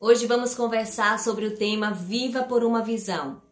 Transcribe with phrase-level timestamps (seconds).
[0.00, 3.42] Hoje vamos conversar sobre o tema Viva por uma Visão.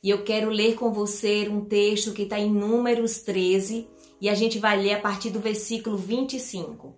[0.00, 3.88] E eu quero ler com você um texto que está em Números 13
[4.20, 6.94] e a gente vai ler a partir do versículo 25.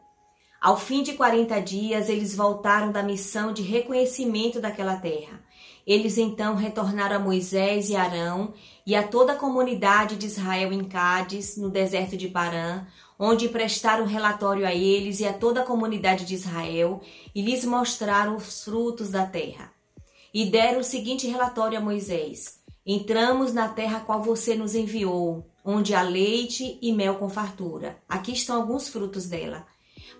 [0.61, 5.43] Ao fim de 40 dias, eles voltaram da missão de reconhecimento daquela terra.
[5.87, 8.53] Eles então retornaram a Moisés e Arão
[8.87, 12.85] e a toda a comunidade de Israel em Cádiz, no deserto de Parã,
[13.19, 17.01] onde prestaram relatório a eles e a toda a comunidade de Israel
[17.35, 19.73] e lhes mostraram os frutos da terra.
[20.33, 25.95] E deram o seguinte relatório a Moisés: Entramos na terra qual você nos enviou, onde
[25.95, 27.99] há leite e mel com fartura.
[28.09, 29.67] Aqui estão alguns frutos dela.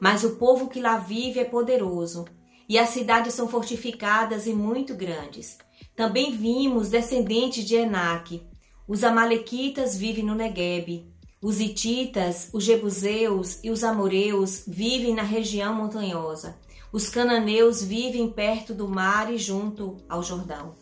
[0.01, 2.27] Mas o povo que lá vive é poderoso
[2.69, 5.57] e as cidades são fortificadas e muito grandes.
[5.97, 8.43] Também vimos descendentes de Enaque.
[8.87, 11.07] Os amalequitas vivem no Neguebe.
[11.41, 16.59] Os hititas, os jebuseus e os amoreus vivem na região montanhosa.
[16.93, 20.75] Os cananeus vivem perto do mar e junto ao Jordão.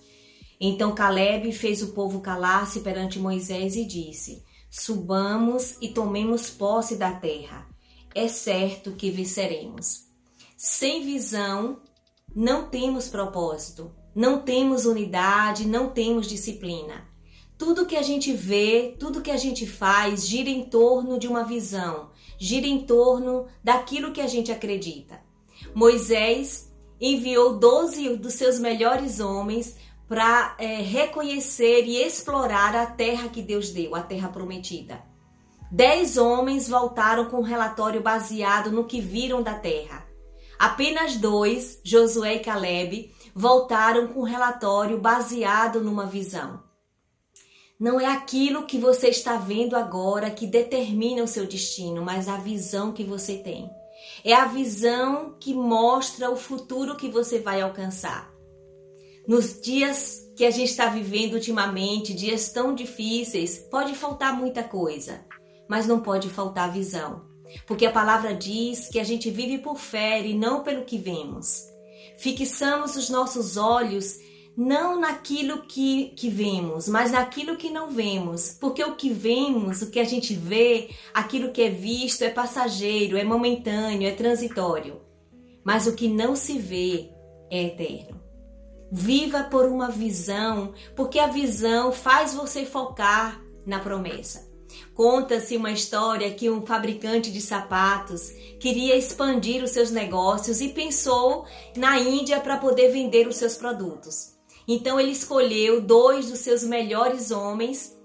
[0.58, 7.12] Então Caleb fez o povo calar-se perante Moisés e disse: Subamos e tomemos posse da
[7.12, 7.68] terra.
[8.14, 10.06] É certo que venceremos.
[10.56, 11.82] Sem visão,
[12.34, 17.06] não temos propósito, não temos unidade, não temos disciplina.
[17.58, 21.42] Tudo que a gente vê, tudo que a gente faz gira em torno de uma
[21.42, 25.20] visão, gira em torno daquilo que a gente acredita.
[25.74, 29.76] Moisés enviou 12 dos seus melhores homens
[30.08, 35.02] para é, reconhecer e explorar a terra que Deus deu, a terra prometida.
[35.70, 40.06] Dez homens voltaram com um relatório baseado no que viram da terra.
[40.58, 46.65] Apenas dois, Josué e Caleb, voltaram com um relatório baseado numa visão.
[47.78, 52.38] Não é aquilo que você está vendo agora que determina o seu destino, mas a
[52.38, 53.70] visão que você tem.
[54.24, 58.32] É a visão que mostra o futuro que você vai alcançar.
[59.28, 65.24] Nos dias que a gente está vivendo ultimamente, dias tão difíceis, pode faltar muita coisa,
[65.68, 67.26] mas não pode faltar visão.
[67.66, 71.64] Porque a palavra diz que a gente vive por fé e não pelo que vemos.
[72.16, 74.18] Fixamos os nossos olhos
[74.56, 78.56] não naquilo que, que vemos, mas naquilo que não vemos.
[78.58, 83.18] Porque o que vemos, o que a gente vê, aquilo que é visto é passageiro,
[83.18, 85.00] é momentâneo, é transitório.
[85.62, 87.10] Mas o que não se vê
[87.50, 88.20] é eterno.
[88.90, 94.46] Viva por uma visão, porque a visão faz você focar na promessa.
[94.94, 98.30] Conta-se uma história que um fabricante de sapatos
[98.60, 101.44] queria expandir os seus negócios e pensou
[101.76, 104.35] na Índia para poder vender os seus produtos.
[104.66, 107.96] Então ele escolheu dois dos seus melhores homens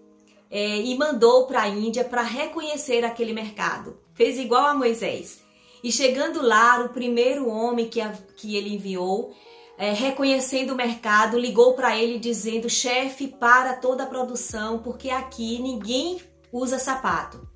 [0.49, 3.97] é, e mandou para a Índia para reconhecer aquele mercado.
[4.13, 5.41] Fez igual a Moisés.
[5.83, 9.33] E chegando lá, o primeiro homem que, a, que ele enviou,
[9.77, 15.57] é, reconhecendo o mercado, ligou para ele dizendo: chefe, para toda a produção, porque aqui
[15.59, 16.21] ninguém
[16.51, 17.49] usa sapato.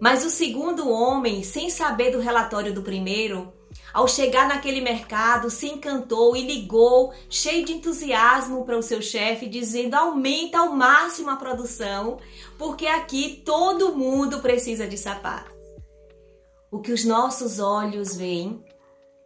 [0.00, 3.52] Mas o segundo homem, sem saber do relatório do primeiro,
[3.92, 9.46] ao chegar naquele mercado, se encantou e ligou, cheio de entusiasmo, para o seu chefe,
[9.46, 12.18] dizendo: aumenta ao máximo a produção,
[12.58, 15.54] porque aqui todo mundo precisa de sapatos.
[16.70, 18.64] O que os nossos olhos veem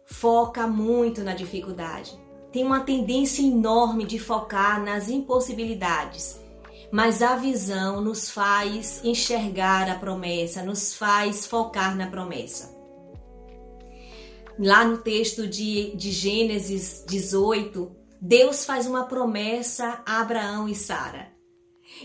[0.05, 2.17] foca muito na dificuldade.
[2.51, 6.45] Tem uma tendência enorme de focar nas impossibilidades
[6.91, 12.74] mas a visão nos faz enxergar a promessa, nos faz focar na promessa.
[14.57, 21.35] Lá no texto de, de Gênesis 18, Deus faz uma promessa a Abraão e Sara.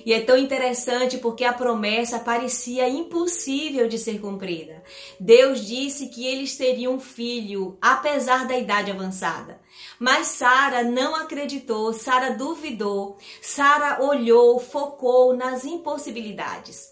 [0.05, 4.83] E é tão interessante porque a promessa parecia impossível de ser cumprida.
[5.19, 9.61] Deus disse que eles teriam um filho, apesar da idade avançada.
[9.99, 16.89] Mas Sara não acreditou, Sara duvidou, Sara olhou, focou nas impossibilidades.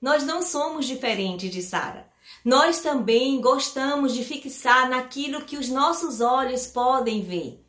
[0.00, 2.11] Nós não somos diferentes de Sara.
[2.44, 7.62] Nós também gostamos de fixar naquilo que os nossos olhos podem ver.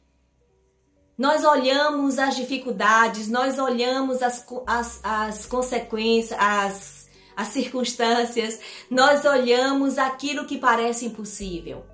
[1.15, 8.59] Nós olhamos as dificuldades, nós olhamos as, as, as consequências, as, as circunstâncias,
[8.89, 11.85] nós olhamos aquilo que parece impossível.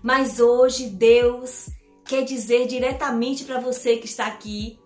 [0.00, 1.68] Mas hoje Deus
[2.04, 4.78] quer dizer diretamente para você que está aqui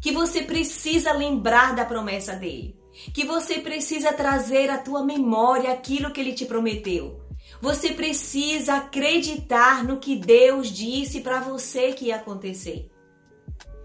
[0.00, 2.79] que você precisa lembrar da promessa dele,
[3.12, 7.20] que você precisa trazer à tua memória aquilo que ele te prometeu.
[7.60, 12.90] Você precisa acreditar no que Deus disse para você que ia acontecer.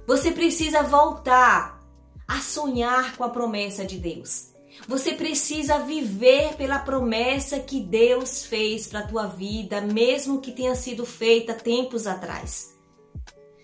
[0.08, 1.80] Você precisa voltar
[2.28, 4.54] a sonhar com a promessa de Deus.
[4.88, 10.76] Você precisa viver pela promessa que Deus fez para a tua vida, mesmo que tenha
[10.76, 12.76] sido feita tempos atrás.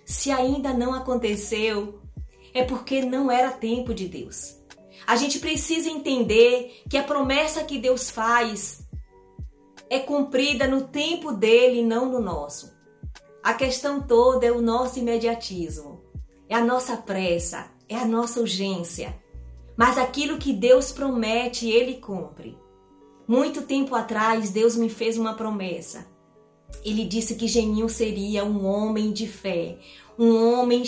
[0.06, 2.01] Se ainda não aconteceu,
[2.53, 4.61] é porque não era tempo de Deus.
[5.06, 8.88] A gente precisa entender que a promessa que Deus faz
[9.89, 12.71] é cumprida no tempo dele não no nosso.
[13.44, 16.01] A questão toda é o nosso imediatismo,
[16.48, 19.19] é a nossa pressa, é a nossa urgência.
[19.75, 22.57] Mas aquilo que Deus promete, ele cumpre.
[23.27, 26.07] Muito tempo atrás, Deus me fez uma promessa.
[26.83, 29.77] Ele disse que Geninho seria um homem de fé,
[30.18, 30.83] um homem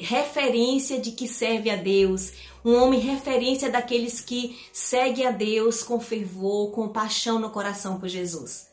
[0.00, 2.32] referência de que serve a Deus,
[2.64, 8.08] um homem referência daqueles que seguem a Deus com fervor, com paixão no coração por
[8.08, 8.68] Jesus.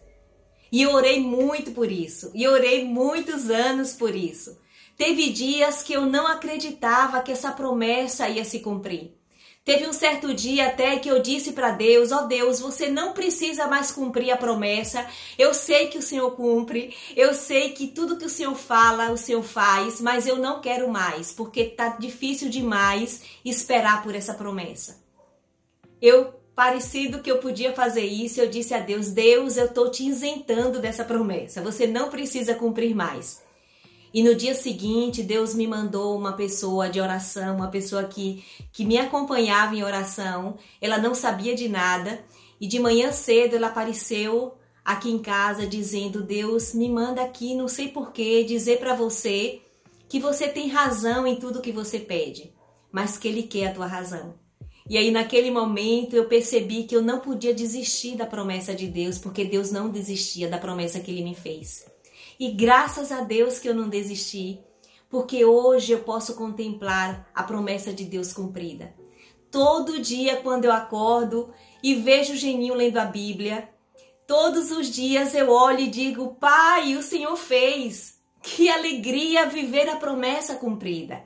[0.71, 4.57] E eu orei muito por isso, e orei muitos anos por isso.
[4.95, 9.20] Teve dias que eu não acreditava que essa promessa ia se cumprir.
[9.63, 13.13] Teve um certo dia até que eu disse para Deus: Ó oh Deus, você não
[13.13, 15.05] precisa mais cumprir a promessa.
[15.37, 19.17] Eu sei que o Senhor cumpre, eu sei que tudo que o Senhor fala, o
[19.17, 24.99] Senhor faz, mas eu não quero mais, porque tá difícil demais esperar por essa promessa.
[26.01, 30.03] Eu, parecido que eu podia fazer isso, eu disse a Deus: Deus, eu tô te
[30.07, 31.61] isentando dessa promessa.
[31.61, 33.43] Você não precisa cumprir mais.
[34.13, 38.43] E no dia seguinte, Deus me mandou uma pessoa de oração, uma pessoa que,
[38.73, 40.57] que me acompanhava em oração.
[40.81, 42.23] Ela não sabia de nada.
[42.59, 47.67] E de manhã cedo ela apareceu aqui em casa dizendo: Deus me manda aqui, não
[47.67, 49.61] sei porquê, dizer para você
[50.09, 52.53] que você tem razão em tudo que você pede,
[52.91, 54.35] mas que Ele quer a tua razão.
[54.89, 59.17] E aí, naquele momento, eu percebi que eu não podia desistir da promessa de Deus,
[59.17, 61.85] porque Deus não desistia da promessa que Ele me fez.
[62.41, 64.59] E graças a Deus que eu não desisti,
[65.07, 68.95] porque hoje eu posso contemplar a promessa de Deus cumprida.
[69.51, 71.53] Todo dia, quando eu acordo
[71.83, 73.69] e vejo o Geninho lendo a Bíblia,
[74.25, 78.19] todos os dias eu olho e digo: Pai, o Senhor fez.
[78.41, 81.23] Que alegria viver a promessa cumprida.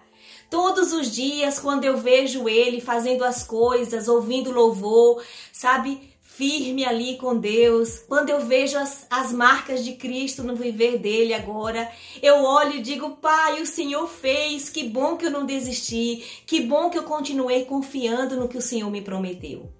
[0.50, 5.24] Todos os dias, quando eu vejo ele fazendo as coisas, ouvindo louvor,
[5.54, 6.14] sabe?
[6.38, 11.34] Firme ali com Deus, quando eu vejo as, as marcas de Cristo no viver dele
[11.34, 11.90] agora,
[12.22, 16.62] eu olho e digo: Pai, o Senhor fez, que bom que eu não desisti, que
[16.62, 19.72] bom que eu continuei confiando no que o Senhor me prometeu.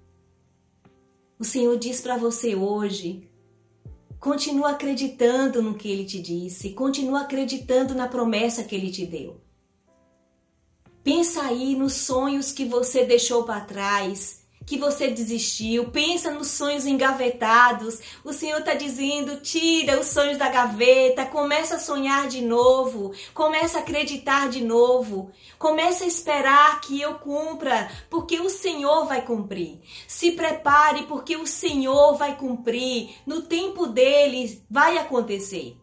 [1.38, 3.28] O Senhor diz para você hoje:
[4.18, 9.40] continua acreditando no que ele te disse, continua acreditando na promessa que ele te deu.
[11.04, 16.86] Pensa aí nos sonhos que você deixou para trás que você desistiu, pensa nos sonhos
[16.86, 18.00] engavetados.
[18.24, 23.78] O Senhor está dizendo: tira os sonhos da gaveta, começa a sonhar de novo, começa
[23.78, 29.80] a acreditar de novo, começa a esperar que eu cumpra, porque o Senhor vai cumprir.
[30.08, 33.10] Se prepare, porque o Senhor vai cumprir.
[33.24, 35.76] No tempo dele vai acontecer.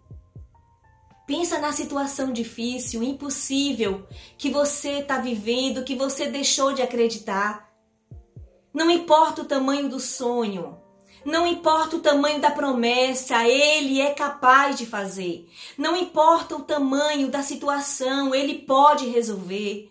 [1.25, 4.05] Pensa na situação difícil, impossível
[4.37, 7.72] que você está vivendo, que você deixou de acreditar.
[8.73, 10.81] Não importa o tamanho do sonho,
[11.25, 15.47] não importa o tamanho da promessa, ele é capaz de fazer.
[15.77, 19.89] Não importa o tamanho da situação, ele pode resolver.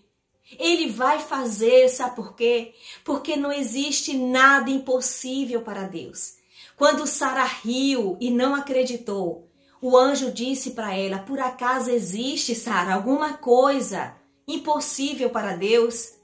[0.58, 2.74] Ele vai fazer, sabe por quê?
[3.02, 6.34] Porque não existe nada impossível para Deus.
[6.76, 9.48] Quando Sara riu e não acreditou,
[9.80, 14.14] o anjo disse para ela: Por acaso existe, Sara, alguma coisa
[14.46, 16.14] impossível para Deus?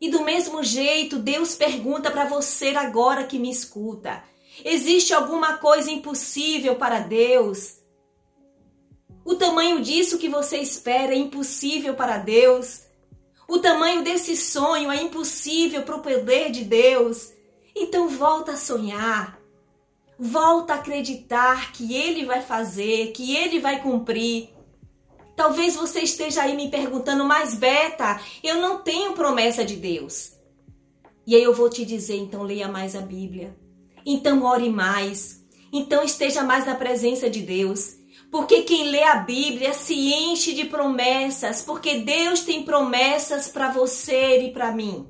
[0.00, 4.22] E do mesmo jeito, Deus pergunta para você agora que me escuta:
[4.64, 7.78] existe alguma coisa impossível para Deus?
[9.24, 12.82] O tamanho disso que você espera é impossível para Deus?
[13.48, 17.32] O tamanho desse sonho é impossível para o poder de Deus?
[17.74, 19.38] Então volta a sonhar.
[20.18, 24.48] Volta a acreditar que Ele vai fazer, que Ele vai cumprir.
[25.36, 30.32] Talvez você esteja aí me perguntando, mas Beta, eu não tenho promessa de Deus.
[31.26, 33.54] E aí eu vou te dizer, então leia mais a Bíblia.
[34.04, 35.44] Então ore mais.
[35.70, 37.96] Então esteja mais na presença de Deus.
[38.30, 44.40] Porque quem lê a Bíblia se enche de promessas, porque Deus tem promessas para você
[44.40, 45.06] e para mim.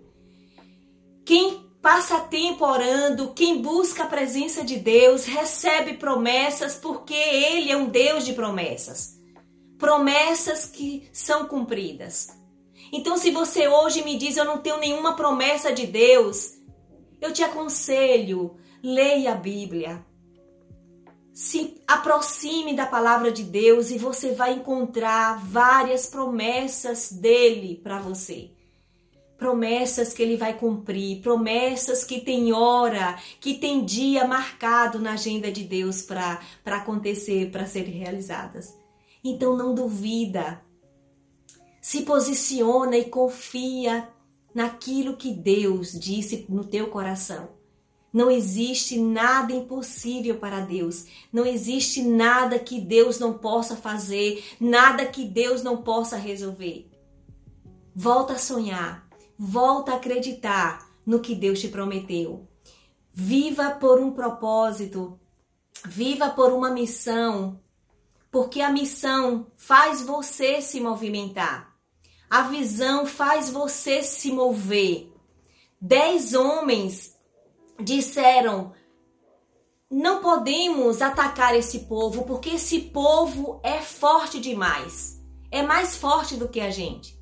[1.25, 7.77] Quem passa tempo orando, quem busca a presença de Deus, recebe promessas, porque Ele é
[7.77, 9.16] um Deus de promessas
[9.79, 12.29] promessas que são cumpridas.
[12.93, 16.55] Então, se você hoje me diz eu não tenho nenhuma promessa de Deus,
[17.21, 20.05] eu te aconselho, leia a Bíblia.
[21.33, 28.53] Se aproxime da palavra de Deus e você vai encontrar várias promessas dele para você.
[29.37, 35.53] Promessas que ele vai cumprir, promessas que tem hora, que tem dia marcado na agenda
[35.53, 38.86] de Deus para acontecer, para serem realizadas.
[39.29, 40.63] Então não duvida,
[41.81, 44.09] Se posiciona e confia
[44.55, 47.51] naquilo que Deus disse no teu coração.
[48.13, 51.07] Não existe nada impossível para Deus.
[51.33, 56.89] Não existe nada que Deus não possa fazer, nada que Deus não possa resolver.
[57.95, 62.49] Volta a sonhar, volta a acreditar no que Deus te prometeu.
[63.13, 65.19] Viva por um propósito,
[65.85, 67.61] viva por uma missão,
[68.31, 71.75] porque a missão faz você se movimentar.
[72.29, 75.13] A visão faz você se mover.
[75.81, 77.17] Dez homens
[77.81, 78.73] disseram:
[79.91, 85.23] não podemos atacar esse povo porque esse povo é forte demais.
[85.51, 87.17] É mais forte do que a gente.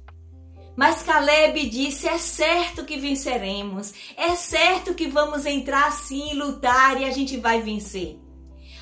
[0.75, 3.93] Mas Caleb disse: é certo que venceremos.
[4.17, 8.19] É certo que vamos entrar sim, lutar e a gente vai vencer.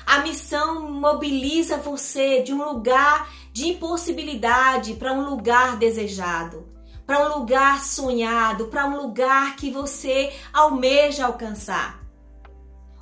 [0.05, 6.67] A missão mobiliza você de um lugar de impossibilidade para um lugar desejado,
[7.05, 12.03] para um lugar sonhado, para um lugar que você almeja alcançar.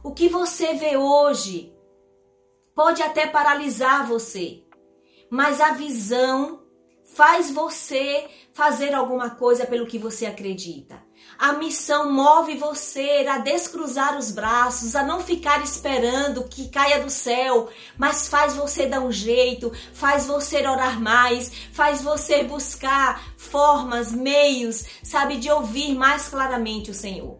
[0.03, 1.73] O que você vê hoje
[2.75, 4.63] pode até paralisar você,
[5.29, 6.63] mas a visão
[7.03, 11.01] faz você fazer alguma coisa pelo que você acredita.
[11.41, 17.09] A missão move você a descruzar os braços, a não ficar esperando que caia do
[17.09, 17.67] céu,
[17.97, 24.85] mas faz você dar um jeito, faz você orar mais, faz você buscar formas, meios,
[25.01, 27.39] sabe, de ouvir mais claramente o Senhor.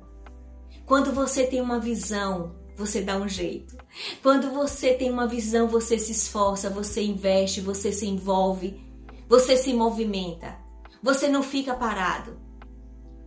[0.84, 3.78] Quando você tem uma visão, você dá um jeito.
[4.24, 8.82] Quando você tem uma visão, você se esforça, você investe, você se envolve,
[9.30, 10.58] você se movimenta.
[11.04, 12.50] Você não fica parado.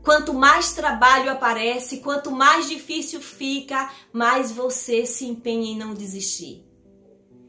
[0.05, 6.63] Quanto mais trabalho aparece, quanto mais difícil fica, mais você se empenha em não desistir.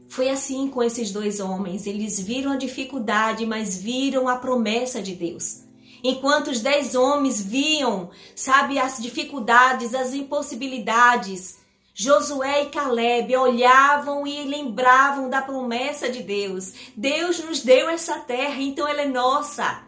[0.08, 1.86] Foi assim com esses dois homens.
[1.86, 5.64] Eles viram a dificuldade, mas viram a promessa de Deus.
[6.02, 11.58] Enquanto os dez homens viam, sabe, as dificuldades, as impossibilidades,
[11.92, 16.72] Josué e Caleb olhavam e lembravam da promessa de Deus.
[16.96, 19.85] Deus nos deu essa terra, então ela é nossa.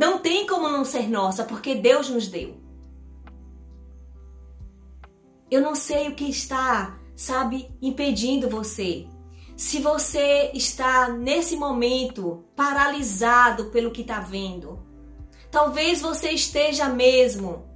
[0.00, 2.56] Não tem como não ser nossa, porque Deus nos deu.
[5.50, 9.06] Eu não sei o que está, sabe, impedindo você.
[9.58, 14.82] Se você está nesse momento paralisado pelo que está vendo,
[15.50, 17.68] talvez você esteja mesmo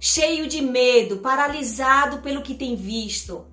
[0.00, 3.44] cheio de medo, paralisado pelo que tem visto.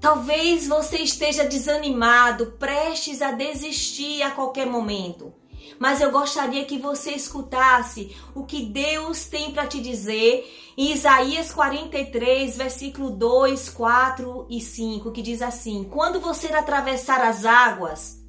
[0.00, 5.32] Talvez você esteja desanimado, prestes a desistir a qualquer momento
[5.78, 10.44] mas eu gostaria que você escutasse o que Deus tem para te dizer
[10.76, 17.44] em Isaías 43, versículo 2, 4 e 5, que diz assim: Quando você atravessar as
[17.44, 18.22] águas,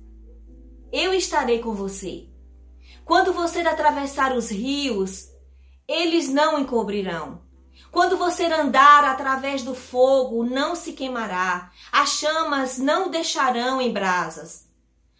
[0.92, 2.30] eu estarei com você.
[3.04, 5.30] Quando você atravessar os rios,
[5.88, 7.42] eles não encobrirão.
[7.92, 14.68] Quando você andar através do fogo, não se queimará, as chamas não deixarão em brasas.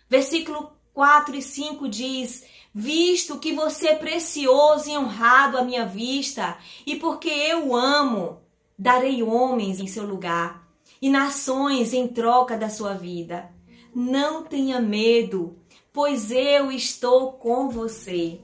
[0.10, 6.58] Versículo 4 e 5 diz: Visto que você é precioso e honrado à minha vista,
[6.88, 8.42] e porque eu o amo,
[8.76, 10.68] darei homens em seu lugar
[11.00, 13.48] e nações em troca da sua vida.
[13.94, 15.60] Não tenha medo,
[15.94, 18.42] pois eu estou com você.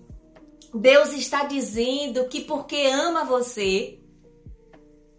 [0.72, 3.98] Deus está dizendo que porque ama você,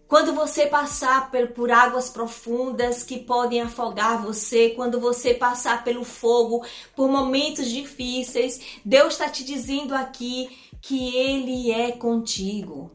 [0.06, 6.64] quando você passar por águas profundas que podem afogar você, quando você passar pelo fogo,
[6.94, 10.48] por momentos difíceis, Deus está te dizendo aqui
[10.80, 12.90] que Ele é contigo.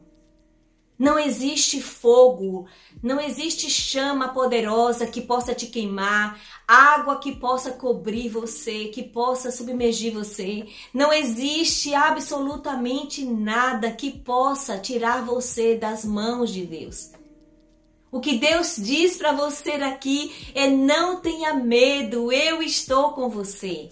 [0.98, 2.66] Não existe fogo,
[3.02, 6.38] não existe chama poderosa que possa te queimar,
[6.68, 10.66] água que possa cobrir você, que possa submergir você.
[10.92, 17.10] Não existe absolutamente nada que possa tirar você das mãos de Deus.
[18.12, 23.88] O que Deus diz para você aqui é: não tenha medo, eu estou com você.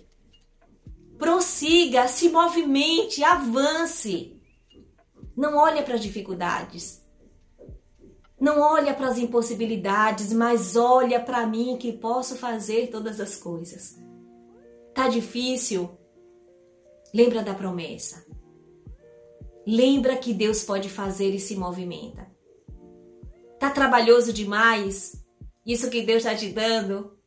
[1.17, 4.37] Prossiga, se movimente, avance.
[5.37, 7.08] Não olha para as dificuldades.
[8.41, 13.99] Não olha para as impossibilidades, mas olha para mim que posso fazer todas as coisas.
[14.95, 15.91] Tá difícil?
[17.13, 18.25] Lembra da promessa.
[19.67, 22.27] Lembra que Deus pode fazer e se movimenta.
[23.59, 25.25] Tá trabalhoso demais?
[25.67, 27.18] Isso que Deus está te dando?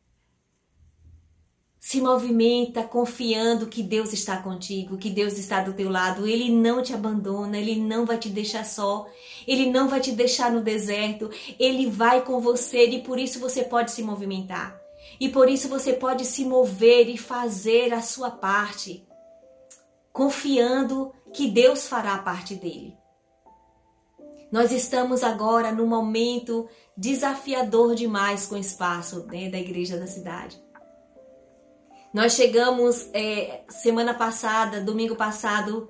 [1.84, 6.28] Se movimenta confiando que Deus está contigo, que Deus está do teu lado.
[6.28, 9.04] Ele não te abandona, ele não vai te deixar só,
[9.48, 13.64] ele não vai te deixar no deserto, ele vai com você e por isso você
[13.64, 14.80] pode se movimentar.
[15.18, 19.04] E por isso você pode se mover e fazer a sua parte.
[20.12, 22.96] confiando que Deus fará parte dele.
[24.52, 30.62] Nós estamos agora num momento desafiador demais com o espaço né, da igreja da cidade.
[32.12, 35.88] Nós chegamos é, semana passada, domingo passado,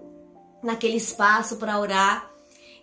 [0.63, 2.31] naquele espaço para orar.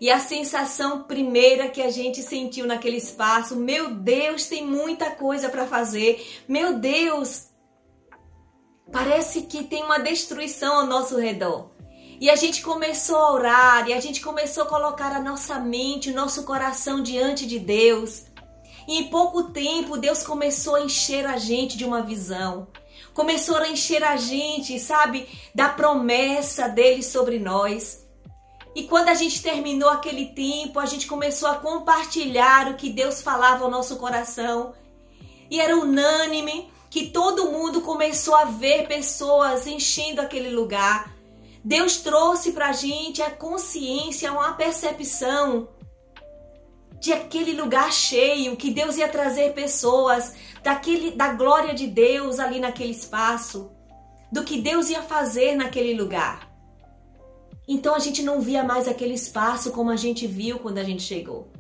[0.02, 5.48] E a sensação primeira que a gente sentiu naquele espaço, meu Deus, tem muita coisa
[5.48, 6.42] para fazer.
[6.48, 7.48] Meu Deus,
[8.92, 11.72] parece que tem uma destruição ao nosso redor.
[12.20, 16.12] E a gente começou a orar, e a gente começou a colocar a nossa mente,
[16.12, 18.26] o nosso coração diante de Deus.
[18.86, 22.68] E em pouco tempo, Deus começou a encher a gente de uma visão.
[23.20, 28.08] Começou a encher a gente, sabe, da promessa dele sobre nós.
[28.74, 33.22] E quando a gente terminou aquele tempo, a gente começou a compartilhar o que Deus
[33.22, 34.74] falava ao nosso coração.
[35.52, 41.12] E era unânime que todo mundo começou a ver pessoas enchendo aquele lugar
[41.64, 45.68] Deus trouxe para a gente a consciência, uma percepção
[47.00, 52.60] de aquele lugar cheio, que Deus ia trazer pessoas daquele, da glória de Deus ali
[52.60, 53.72] naquele espaço,
[54.32, 56.50] do que Deus ia fazer naquele lugar.
[57.68, 61.04] Então a gente não via mais aquele espaço como a gente viu quando a gente
[61.04, 61.52] chegou.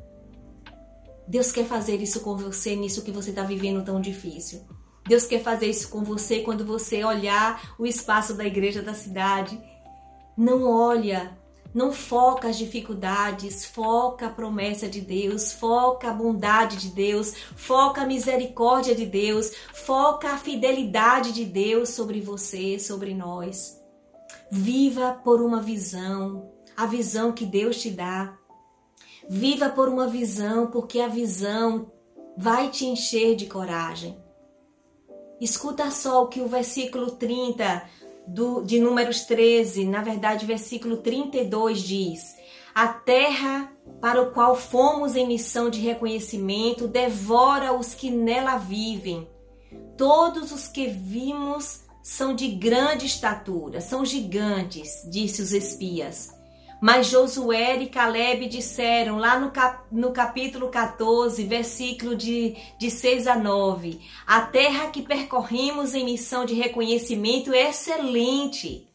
[1.27, 4.67] Deus quer fazer isso com você nisso que você está vivendo tão difícil.
[5.08, 9.60] Deus quer fazer isso com você quando você olhar o espaço da igreja da cidade
[10.39, 11.38] não olha,
[11.73, 18.01] não foca as dificuldades, foca a promessa de Deus, foca a bondade de Deus, foca
[18.01, 23.79] a misericórdia de Deus, foca a fidelidade de Deus sobre você, sobre nós.
[24.51, 28.35] Viva por uma visão, a visão que Deus te dá.
[29.29, 31.91] Viva por uma visão, porque a visão
[32.35, 34.17] vai te encher de coragem.
[35.39, 37.88] Escuta só o que o versículo 30
[38.29, 42.35] do, de Números 13, na verdade, versículo 32 diz:
[42.74, 49.27] A terra para o qual fomos em missão de reconhecimento devora os que nela vivem.
[49.98, 56.38] Todos os que vimos são de grande estatura, são gigantes, disse os espias.
[56.81, 63.27] Mas Josué e Caleb disseram lá no, cap, no capítulo 14, versículo de, de 6
[63.27, 68.87] a 9: A terra que percorremos em missão de reconhecimento é excelente.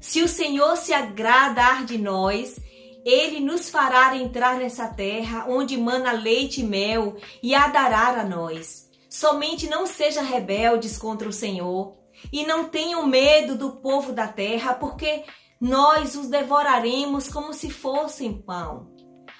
[0.00, 2.60] Se o Senhor se agradar de nós,
[3.04, 8.24] ele nos fará entrar nessa terra onde mana leite e mel e a dará a
[8.24, 8.88] nós.
[9.08, 11.96] Somente não sejam rebeldes contra o Senhor
[12.32, 15.24] e não tenham medo do povo da terra, porque
[15.62, 18.92] nós os devoraremos como se fossem pão.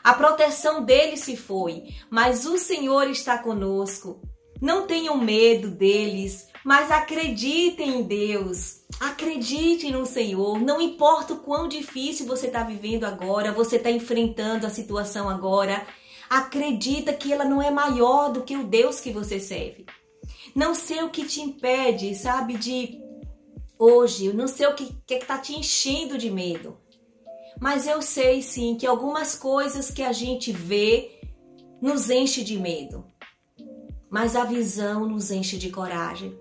[0.05, 4.23] A proteção deles se foi, mas o Senhor está conosco.
[4.61, 8.83] Não tenham medo deles, mas acreditem em Deus.
[9.01, 10.61] Acreditem no Senhor.
[10.61, 15.85] Não importa o quão difícil você está vivendo agora, você está enfrentando a situação agora.
[16.31, 19.87] Acredita que ela não é maior do que o Deus que você serve.
[20.55, 23.02] Não sei o que te impede, sabe, de
[23.83, 26.77] hoje, eu não sei o que está te enchendo de medo.
[27.61, 31.21] Mas eu sei sim que algumas coisas que a gente vê
[31.81, 33.05] nos enche de medo.
[34.09, 36.39] Mas a visão nos enche de coragem.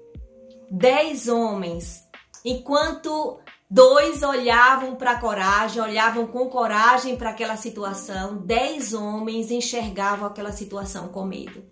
[0.70, 2.04] Dez homens,
[2.46, 10.28] enquanto dois olhavam para a coragem, olhavam com coragem para aquela situação, dez homens enxergavam
[10.28, 11.64] aquela situação com medo.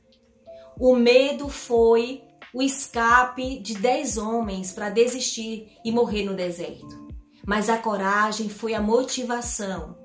[0.79, 7.07] O medo foi o escape de dez homens para desistir e morrer no deserto.
[7.45, 9.97] Mas a coragem foi a motivação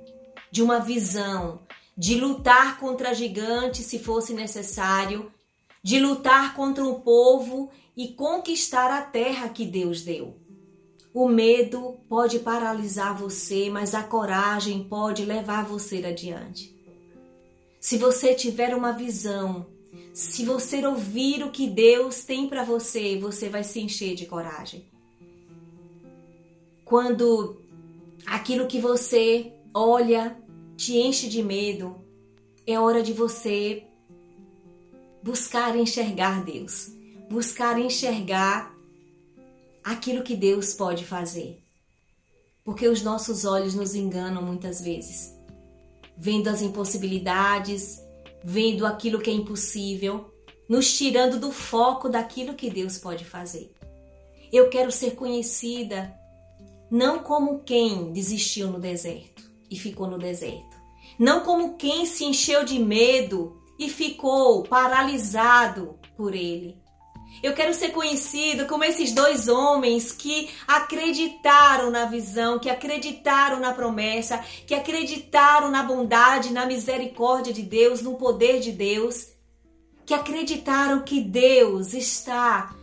[0.50, 1.60] de uma visão
[1.96, 5.32] de lutar contra gigantes se fosse necessário,
[5.82, 10.40] de lutar contra o povo e conquistar a terra que Deus deu.
[11.12, 16.74] O medo pode paralisar você, mas a coragem pode levar você adiante.
[17.78, 19.66] Se você tiver uma visão
[20.14, 24.84] se você ouvir o que Deus tem para você, você vai se encher de coragem.
[26.84, 27.60] Quando
[28.24, 30.40] aquilo que você olha
[30.76, 31.96] te enche de medo,
[32.64, 33.82] é hora de você
[35.20, 36.92] buscar enxergar Deus,
[37.28, 38.72] buscar enxergar
[39.82, 41.60] aquilo que Deus pode fazer.
[42.62, 45.34] Porque os nossos olhos nos enganam muitas vezes,
[46.16, 48.03] vendo as impossibilidades,
[48.44, 50.30] vendo aquilo que é impossível,
[50.68, 53.72] nos tirando do foco daquilo que Deus pode fazer.
[54.52, 56.14] Eu quero ser conhecida
[56.90, 60.76] não como quem desistiu no deserto e ficou no deserto,
[61.18, 66.83] não como quem se encheu de medo e ficou paralisado por ele.
[67.44, 73.74] Eu quero ser conhecido como esses dois homens que acreditaram na visão, que acreditaram na
[73.74, 79.28] promessa, que acreditaram na bondade, na misericórdia de Deus, no poder de Deus,
[80.06, 82.74] que acreditaram que Deus está,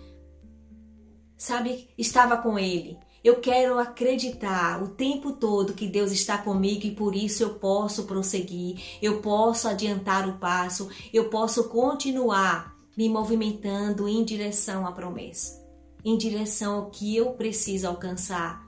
[1.36, 3.00] sabe, estava com ele.
[3.24, 8.04] Eu quero acreditar o tempo todo que Deus está comigo e por isso eu posso
[8.04, 15.60] prosseguir, eu posso adiantar o passo, eu posso continuar me movimentando em direção à promessa,
[16.06, 18.64] em direção ao que eu preciso alcançar,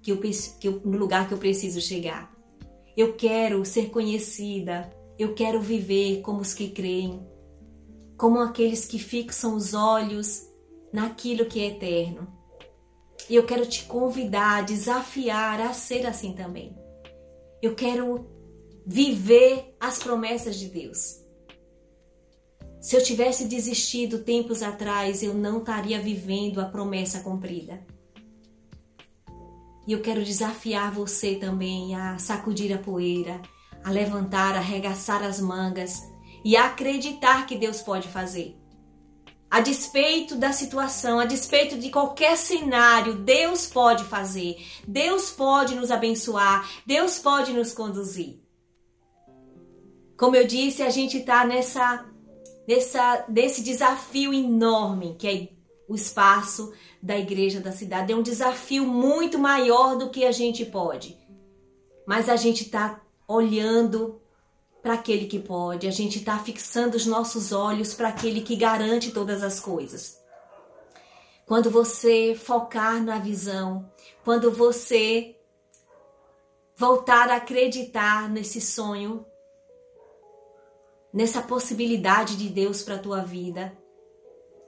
[0.00, 2.34] que eu, que eu, no lugar que eu preciso chegar.
[2.96, 7.26] Eu quero ser conhecida, eu quero viver como os que creem,
[8.16, 10.48] como aqueles que fixam os olhos
[10.90, 12.26] naquilo que é eterno
[13.28, 16.74] e eu quero te convidar, desafiar a ser assim também.
[17.60, 18.26] Eu quero
[18.86, 21.21] viver as promessas de Deus.
[22.82, 27.86] Se eu tivesse desistido tempos atrás, eu não estaria vivendo a promessa cumprida.
[29.86, 33.40] E eu quero desafiar você também a sacudir a poeira,
[33.84, 36.02] a levantar, a arregaçar as mangas
[36.44, 38.56] e a acreditar que Deus pode fazer.
[39.48, 44.56] A despeito da situação, a despeito de qualquer cenário, Deus pode fazer.
[44.88, 46.68] Deus pode nos abençoar.
[46.84, 48.40] Deus pode nos conduzir.
[50.16, 52.11] Como eu disse, a gente está nessa,
[52.66, 55.48] nessa, nesse desafio enorme que é
[55.88, 56.72] o espaço
[57.02, 58.12] da igreja da cidade.
[58.12, 61.18] É um desafio muito maior do que a gente pode.
[62.06, 64.20] Mas a gente está olhando
[64.82, 69.12] para aquele que pode, a gente está fixando os nossos olhos para aquele que garante
[69.12, 70.20] todas as coisas.
[71.46, 73.88] Quando você focar na visão,
[74.24, 75.36] quando você
[76.76, 79.24] voltar a acreditar nesse sonho,
[81.12, 83.76] nessa possibilidade de Deus para a tua vida,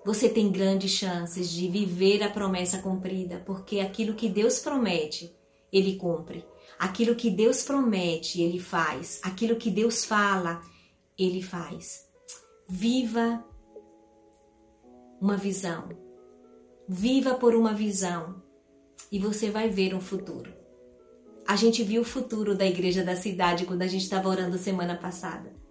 [0.05, 5.35] você tem grandes chances de viver a promessa cumprida, porque aquilo que Deus promete,
[5.73, 6.45] ele cumpre.
[6.79, 9.21] Aquilo que Deus promete, ele faz.
[9.23, 10.61] Aquilo que Deus fala,
[11.19, 12.07] ele faz.
[12.69, 13.43] Viva
[15.21, 15.89] uma visão.
[16.87, 18.43] Viva por uma visão
[19.11, 20.53] e você vai ver um futuro.
[21.47, 24.97] A gente viu o futuro da igreja da cidade quando a gente estava orando semana
[24.97, 25.64] passada.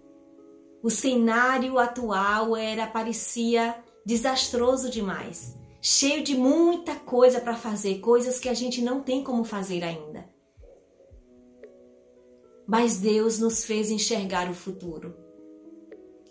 [0.84, 3.74] O cenário atual era parecia
[4.06, 9.42] desastroso demais, cheio de muita coisa para fazer, coisas que a gente não tem como
[9.42, 10.32] fazer ainda
[12.66, 15.14] mas Deus nos fez enxergar o futuro.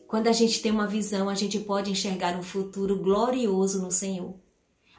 [0.07, 4.35] Quando a gente tem uma visão, a gente pode enxergar um futuro glorioso no Senhor.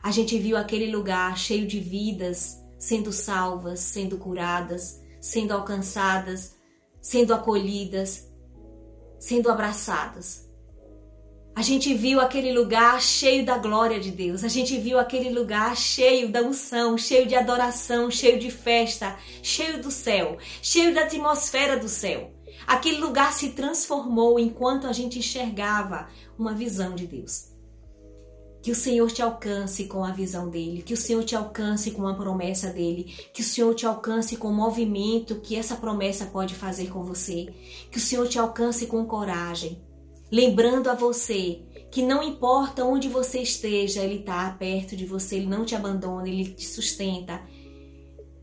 [0.03, 6.57] A gente viu aquele lugar cheio de vidas sendo salvas, sendo curadas, sendo alcançadas,
[7.01, 8.29] sendo acolhidas,
[9.19, 10.45] sendo abraçadas.
[11.57, 14.43] A gente viu aquele lugar cheio da glória de Deus.
[14.43, 19.81] A gente viu aquele lugar cheio da unção, cheio de adoração, cheio de festa, cheio
[19.81, 22.33] do céu, cheio da atmosfera do céu.
[22.67, 27.54] Aquele lugar se transformou enquanto a gente enxergava uma visão de Deus.
[28.65, 32.09] Que o Senhor te alcance com a visão dele, que o Senhor te alcance com
[32.09, 36.55] a promessa dele, que o Senhor te alcance com o movimento que essa promessa pode
[36.55, 37.53] fazer com você,
[37.91, 39.83] que o Senhor te alcance com coragem,
[40.33, 45.47] lembrando a você que não importa onde você esteja, Ele está perto de você, Ele
[45.47, 47.43] não te abandona, Ele te sustenta.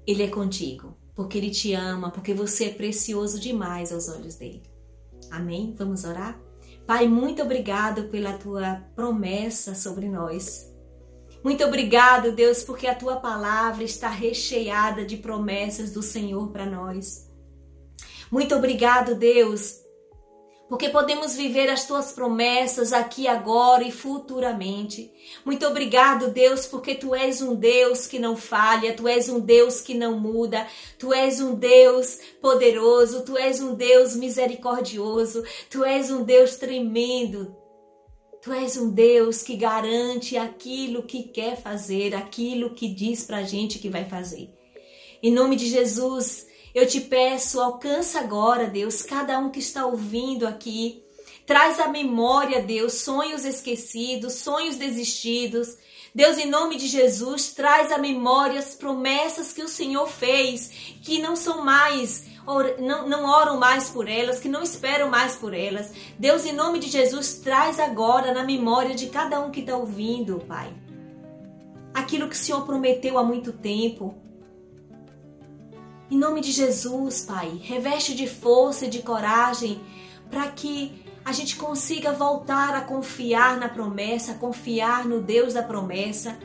[0.06, 4.62] Ele é contigo, porque Ele te ama, porque você é precioso demais aos olhos dele.
[5.32, 5.74] Amém?
[5.76, 6.40] Vamos orar?
[6.92, 10.70] Pai, muito obrigado pela tua promessa sobre nós.
[11.42, 17.32] Muito obrigado, Deus, porque a tua palavra está recheada de promessas do Senhor para nós.
[18.30, 19.81] Muito obrigado, Deus,
[20.72, 25.12] porque podemos viver as tuas promessas aqui agora e futuramente.
[25.44, 29.82] Muito obrigado, Deus, porque tu és um Deus que não falha, tu és um Deus
[29.82, 30.66] que não muda,
[30.98, 37.54] tu és um Deus poderoso, tu és um Deus misericordioso, tu és um Deus tremendo.
[38.42, 43.78] Tu és um Deus que garante aquilo que quer fazer, aquilo que diz pra gente
[43.78, 44.50] que vai fazer.
[45.22, 50.48] Em nome de Jesus, eu te peço, alcança agora, Deus, cada um que está ouvindo
[50.48, 51.04] aqui.
[51.46, 55.78] Traz à memória, Deus, sonhos esquecidos, sonhos desistidos.
[56.14, 61.22] Deus, em nome de Jesus, traz à memória as promessas que o Senhor fez, que
[61.22, 62.26] não são mais,
[62.80, 65.92] não, não oram mais por elas, que não esperam mais por elas.
[66.18, 70.44] Deus, em nome de Jesus, traz agora na memória de cada um que está ouvindo,
[70.48, 70.74] Pai.
[71.94, 74.16] Aquilo que o Senhor prometeu há muito tempo,
[76.12, 79.82] em nome de Jesus, Pai, reveste de força e de coragem
[80.30, 86.38] para que a gente consiga voltar a confiar na promessa, confiar no Deus da promessa.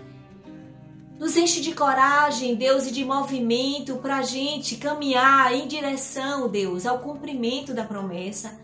[1.19, 6.87] Nos enche de coragem, Deus, e de movimento para a gente caminhar em direção, Deus,
[6.87, 8.57] ao cumprimento da promessa.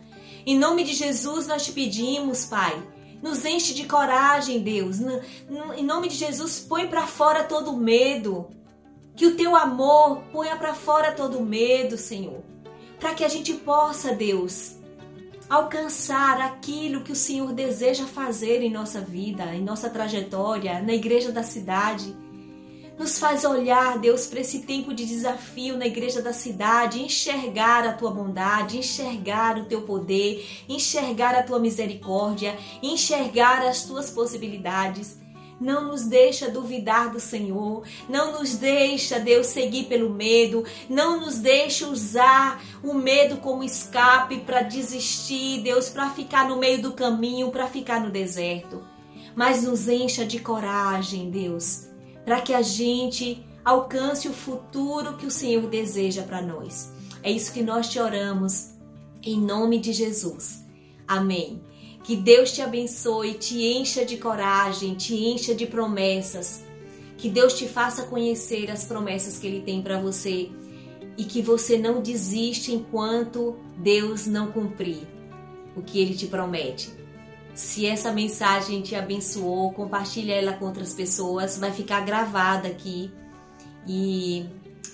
[0.46, 2.80] Em nome de Jesus nós te pedimos, Pai.
[3.20, 4.98] Nos enche de coragem, Deus.
[5.76, 8.48] Em nome de Jesus, põe para fora todo medo.
[9.14, 12.42] Que o teu amor ponha para fora todo medo, Senhor.
[12.98, 14.76] Para que a gente possa, Deus,
[15.48, 21.30] alcançar aquilo que o Senhor deseja fazer em nossa vida, em nossa trajetória, na igreja
[21.30, 22.16] da cidade.
[22.98, 27.92] Nos faz olhar, Deus, para esse tempo de desafio na igreja da cidade, enxergar a
[27.92, 35.21] tua bondade, enxergar o teu poder, enxergar a tua misericórdia, enxergar as tuas possibilidades.
[35.62, 41.38] Não nos deixa duvidar do Senhor, não nos deixa, Deus, seguir pelo medo, não nos
[41.38, 47.52] deixa usar o medo como escape para desistir, Deus, para ficar no meio do caminho,
[47.52, 48.82] para ficar no deserto.
[49.36, 51.86] Mas nos encha de coragem, Deus,
[52.24, 56.92] para que a gente alcance o futuro que o Senhor deseja para nós.
[57.22, 58.70] É isso que nós te oramos,
[59.22, 60.64] em nome de Jesus.
[61.06, 61.62] Amém.
[62.02, 66.64] Que Deus te abençoe, te encha de coragem, te encha de promessas.
[67.16, 70.50] Que Deus te faça conhecer as promessas que Ele tem para você
[71.16, 75.06] e que você não desiste enquanto Deus não cumprir
[75.76, 76.90] o que Ele te promete.
[77.54, 83.12] Se essa mensagem te abençoou, compartilha ela com outras pessoas, vai ficar gravada aqui
[83.86, 84.46] e,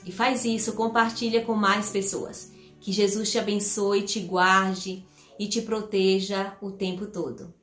[0.05, 2.53] e faz isso, compartilha com mais pessoas.
[2.81, 5.07] Que Jesus te abençoe, te guarde
[5.39, 7.55] e te proteja o tempo todo.